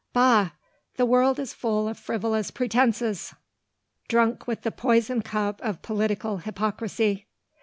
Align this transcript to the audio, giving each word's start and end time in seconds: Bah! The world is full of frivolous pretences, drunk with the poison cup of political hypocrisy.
Bah! 0.13 0.49
The 0.95 1.05
world 1.05 1.37
is 1.37 1.53
full 1.53 1.87
of 1.87 1.95
frivolous 1.95 2.49
pretences, 2.49 3.35
drunk 4.07 4.47
with 4.47 4.63
the 4.63 4.71
poison 4.71 5.21
cup 5.21 5.61
of 5.63 5.83
political 5.83 6.37
hypocrisy. 6.37 7.27